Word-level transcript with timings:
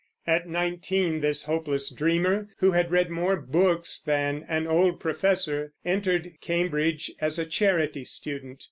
At 0.25 0.47
nineteen 0.47 1.19
this 1.21 1.43
hopeless 1.43 1.91
dreamer, 1.91 2.49
who 2.57 2.71
had 2.71 2.89
read 2.89 3.11
more 3.11 3.35
books 3.35 4.01
than 4.03 4.43
an 4.49 4.65
old 4.65 4.99
professor, 4.99 5.73
entered 5.85 6.31
Cambridge 6.41 7.11
as 7.21 7.37
a 7.37 7.45
charity 7.45 8.03
student. 8.05 8.59